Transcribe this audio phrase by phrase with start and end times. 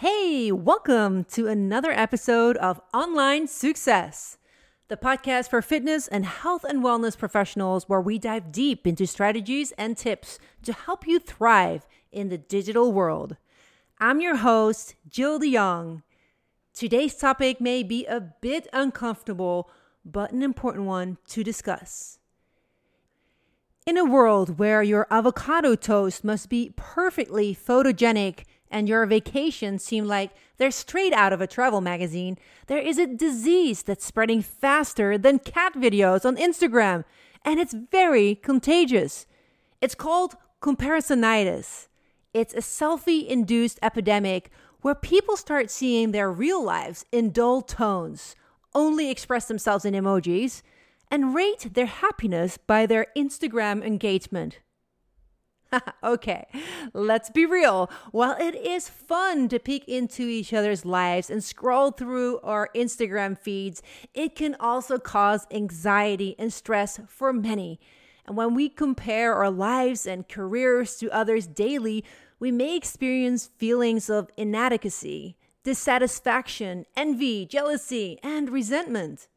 [0.00, 4.38] Hey, welcome to another episode of Online Success,
[4.88, 9.72] the podcast for fitness and health and wellness professionals where we dive deep into strategies
[9.72, 13.36] and tips to help you thrive in the digital world.
[13.98, 16.02] I'm your host, Jill DeYoung.
[16.72, 19.68] Today's topic may be a bit uncomfortable,
[20.02, 22.18] but an important one to discuss.
[23.84, 30.06] In a world where your avocado toast must be perfectly photogenic and your vacations seem
[30.06, 35.18] like they're straight out of a travel magazine, there is a disease that's spreading faster
[35.18, 37.04] than cat videos on Instagram,
[37.44, 39.26] and it's very contagious.
[39.80, 41.88] It's called comparisonitis.
[42.32, 44.50] It's a selfie induced epidemic
[44.82, 48.36] where people start seeing their real lives in dull tones,
[48.74, 50.62] only express themselves in emojis,
[51.10, 54.60] and rate their happiness by their Instagram engagement.
[56.04, 56.46] okay,
[56.92, 57.90] let's be real.
[58.10, 63.38] While it is fun to peek into each other's lives and scroll through our Instagram
[63.38, 63.82] feeds,
[64.14, 67.78] it can also cause anxiety and stress for many.
[68.26, 72.04] And when we compare our lives and careers to others daily,
[72.38, 79.28] we may experience feelings of inadequacy, dissatisfaction, envy, jealousy, and resentment.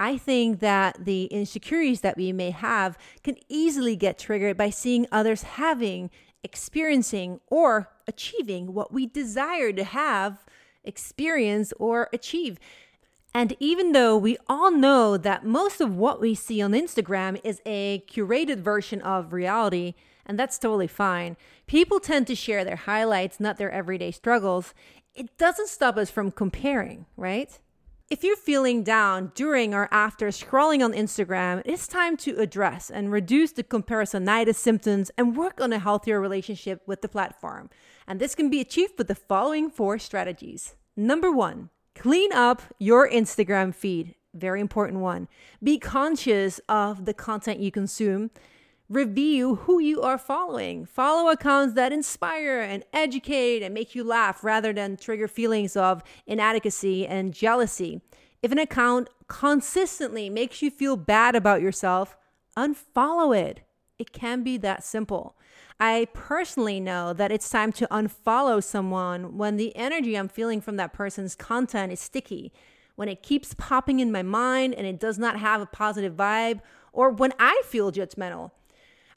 [0.00, 5.06] I think that the insecurities that we may have can easily get triggered by seeing
[5.12, 6.10] others having,
[6.42, 10.46] experiencing, or achieving what we desire to have,
[10.82, 12.58] experience, or achieve.
[13.34, 17.60] And even though we all know that most of what we see on Instagram is
[17.66, 19.92] a curated version of reality,
[20.24, 24.72] and that's totally fine, people tend to share their highlights, not their everyday struggles.
[25.14, 27.58] It doesn't stop us from comparing, right?
[28.10, 33.12] If you're feeling down during or after scrolling on Instagram, it's time to address and
[33.12, 37.70] reduce the comparisonitis symptoms and work on a healthier relationship with the platform.
[38.08, 40.74] And this can be achieved with the following four strategies.
[40.96, 44.16] Number one, clean up your Instagram feed.
[44.34, 45.28] Very important one.
[45.62, 48.32] Be conscious of the content you consume
[48.90, 50.84] review who you are following.
[50.84, 56.02] Follow accounts that inspire and educate and make you laugh rather than trigger feelings of
[56.26, 58.02] inadequacy and jealousy.
[58.42, 62.16] If an account consistently makes you feel bad about yourself,
[62.56, 63.60] unfollow it.
[63.96, 65.36] It can be that simple.
[65.78, 70.76] I personally know that it's time to unfollow someone when the energy I'm feeling from
[70.76, 72.52] that person's content is sticky,
[72.96, 76.60] when it keeps popping in my mind and it does not have a positive vibe,
[76.92, 78.50] or when I feel judgmental.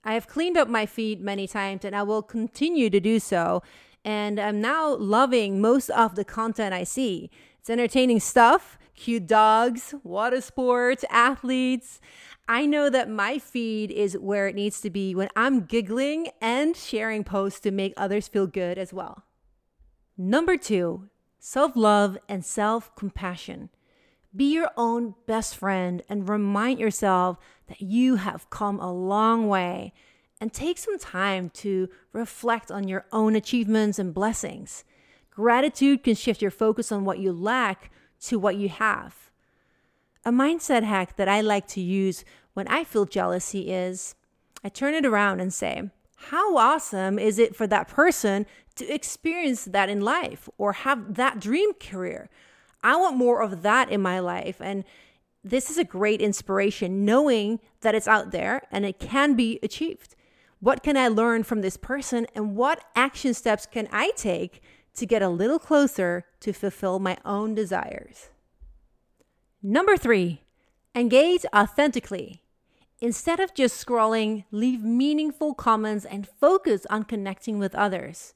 [0.04, 3.64] I have cleaned up my feed many times and I will continue to do so.
[4.04, 7.30] And I'm now loving most of the content I see.
[7.60, 12.02] It's entertaining stuff, cute dogs, water sports, athletes.
[12.48, 16.76] I know that my feed is where it needs to be when I'm giggling and
[16.76, 19.24] sharing posts to make others feel good as well.
[20.18, 21.10] Number two,
[21.40, 23.70] self love and self compassion.
[24.36, 29.94] Be your own best friend and remind yourself that you have come a long way.
[30.42, 34.84] And take some time to reflect on your own achievements and blessings.
[35.30, 39.32] Gratitude can shift your focus on what you lack to what you have.
[40.26, 44.16] A mindset hack that I like to use when I feel jealousy is
[44.64, 48.46] I turn it around and say, How awesome is it for that person
[48.76, 52.30] to experience that in life or have that dream career?
[52.84, 54.58] I want more of that in my life.
[54.60, 54.84] And
[55.44, 60.16] this is a great inspiration knowing that it's out there and it can be achieved.
[60.60, 64.62] What can I learn from this person and what action steps can I take
[64.96, 68.30] to get a little closer to fulfill my own desires?
[69.62, 70.42] Number three,
[70.96, 72.44] engage authentically.
[73.02, 78.34] Instead of just scrolling, leave meaningful comments and focus on connecting with others.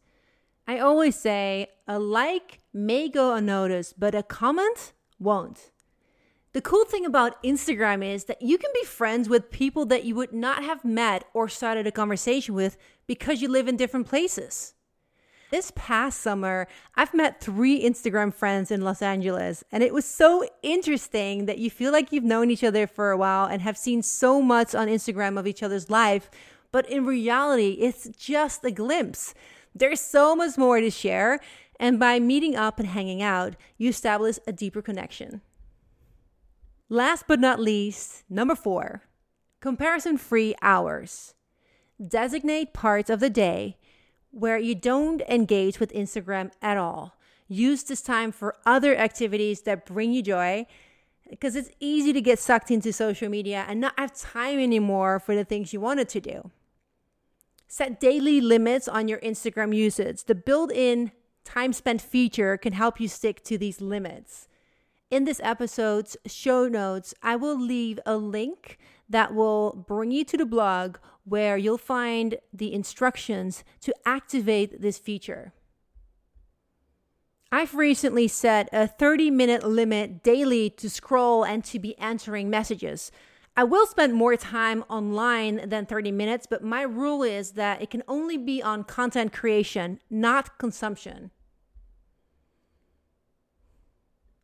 [0.68, 5.72] I always say a like may go unnoticed, but a comment won't.
[6.52, 10.16] The cool thing about Instagram is that you can be friends with people that you
[10.16, 14.74] would not have met or started a conversation with because you live in different places.
[15.52, 20.44] This past summer, I've met three Instagram friends in Los Angeles, and it was so
[20.62, 24.04] interesting that you feel like you've known each other for a while and have seen
[24.04, 26.30] so much on Instagram of each other's life,
[26.74, 29.34] but in reality, it's just a glimpse.
[29.78, 31.40] There's so much more to share,
[31.80, 35.42] and by meeting up and hanging out, you establish a deeper connection.
[36.90, 39.04] Last but not least, number four,
[39.60, 41.36] comparison free hours.
[42.06, 43.78] Designate parts of the day
[44.32, 47.18] where you don't engage with Instagram at all.
[47.48, 50.66] Use this time for other activities that bring you joy
[51.30, 55.36] because it's easy to get sucked into social media and not have time anymore for
[55.36, 56.52] the things you wanted to do.
[57.68, 60.24] Set daily limits on your Instagram usage.
[60.24, 61.12] The built in
[61.44, 64.48] time spent feature can help you stick to these limits.
[65.10, 68.78] In this episode's show notes, I will leave a link
[69.10, 74.98] that will bring you to the blog where you'll find the instructions to activate this
[74.98, 75.54] feature.
[77.52, 83.12] I've recently set a 30 minute limit daily to scroll and to be answering messages.
[83.60, 87.90] I will spend more time online than 30 minutes, but my rule is that it
[87.90, 91.32] can only be on content creation, not consumption.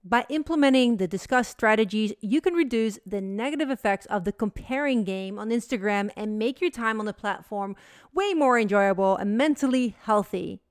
[0.04, 5.38] By implementing the discussed strategies, you can reduce the negative effects of the comparing game
[5.38, 7.76] on Instagram and make your time on the platform
[8.16, 10.63] way more enjoyable and mentally healthy.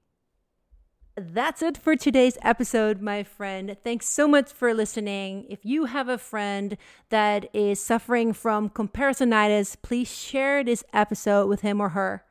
[1.15, 3.77] That's it for today's episode, my friend.
[3.85, 5.45] Thanks so much for listening.
[5.51, 6.79] If you have a friend
[7.11, 12.25] that is suffering from comparisonitis, please share this episode with him or her.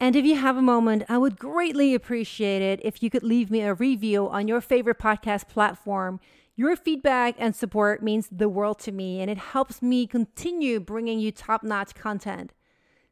[0.00, 3.50] And if you have a moment, I would greatly appreciate it if you could leave
[3.50, 6.18] me a review on your favorite podcast platform.
[6.54, 11.18] Your feedback and support means the world to me, and it helps me continue bringing
[11.18, 12.54] you top notch content.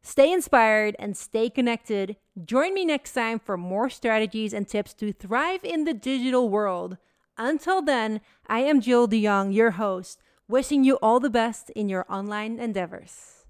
[0.06, 2.16] Stay inspired and stay connected.
[2.44, 6.98] Join me next time for more strategies and tips to thrive in the digital world.
[7.38, 12.04] Until then, I am Jill DeYoung, your host, wishing you all the best in your
[12.10, 13.44] online endeavors.